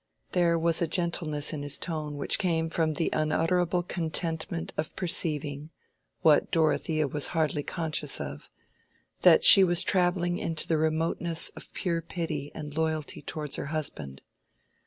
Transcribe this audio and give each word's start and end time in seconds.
There 0.31 0.57
was 0.57 0.81
a 0.81 0.87
gentleness 0.87 1.53
in 1.53 1.61
his 1.61 1.77
tone 1.77 2.17
which 2.17 2.39
came 2.39 2.71
from 2.71 2.95
the 2.95 3.11
unutterable 3.13 3.83
contentment 3.83 4.73
of 4.75 4.95
perceiving—what 4.95 6.49
Dorothea 6.49 7.07
was 7.07 7.27
hardly 7.37 7.61
conscious 7.61 8.19
of—that 8.19 9.43
she 9.43 9.63
was 9.63 9.83
travelling 9.83 10.39
into 10.39 10.67
the 10.67 10.79
remoteness 10.79 11.49
of 11.49 11.71
pure 11.75 12.01
pity 12.01 12.51
and 12.55 12.73
loyalty 12.75 13.21
towards 13.21 13.57
her 13.57 13.67
husband. 13.67 14.23